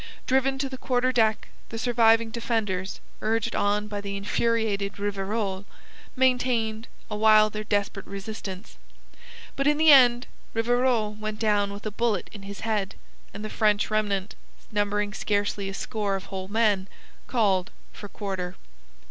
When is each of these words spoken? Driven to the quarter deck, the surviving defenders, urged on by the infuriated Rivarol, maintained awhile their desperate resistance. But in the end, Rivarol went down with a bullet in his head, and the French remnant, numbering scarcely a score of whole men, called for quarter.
Driven 0.25 0.57
to 0.57 0.67
the 0.67 0.79
quarter 0.79 1.11
deck, 1.11 1.47
the 1.69 1.77
surviving 1.77 2.31
defenders, 2.31 2.99
urged 3.21 3.55
on 3.55 3.87
by 3.87 4.01
the 4.01 4.17
infuriated 4.17 4.97
Rivarol, 4.97 5.63
maintained 6.15 6.87
awhile 7.11 7.51
their 7.51 7.63
desperate 7.63 8.07
resistance. 8.07 8.79
But 9.55 9.67
in 9.67 9.77
the 9.77 9.91
end, 9.91 10.25
Rivarol 10.55 11.13
went 11.13 11.37
down 11.37 11.71
with 11.71 11.85
a 11.85 11.91
bullet 11.91 12.31
in 12.33 12.41
his 12.41 12.61
head, 12.61 12.95
and 13.31 13.45
the 13.45 13.49
French 13.51 13.91
remnant, 13.91 14.33
numbering 14.71 15.13
scarcely 15.13 15.69
a 15.69 15.73
score 15.75 16.15
of 16.15 16.25
whole 16.33 16.47
men, 16.47 16.87
called 17.27 17.69
for 17.93 18.09
quarter. 18.09 18.55